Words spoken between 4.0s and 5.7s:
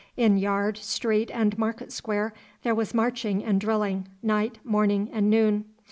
night, morning, and noon.